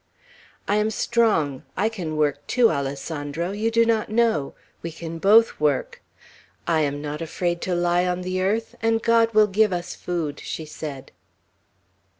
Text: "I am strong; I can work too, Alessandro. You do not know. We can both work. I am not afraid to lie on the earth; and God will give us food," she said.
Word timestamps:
"I 0.67 0.77
am 0.77 0.89
strong; 0.89 1.61
I 1.77 1.87
can 1.87 2.17
work 2.17 2.47
too, 2.47 2.71
Alessandro. 2.71 3.51
You 3.51 3.69
do 3.69 3.85
not 3.85 4.09
know. 4.09 4.55
We 4.81 4.91
can 4.91 5.19
both 5.19 5.59
work. 5.59 6.01
I 6.65 6.79
am 6.81 7.03
not 7.03 7.21
afraid 7.21 7.61
to 7.61 7.75
lie 7.75 8.07
on 8.07 8.21
the 8.21 8.41
earth; 8.41 8.73
and 8.81 8.99
God 9.03 9.35
will 9.35 9.45
give 9.45 9.71
us 9.71 9.93
food," 9.93 10.39
she 10.39 10.65
said. 10.65 11.11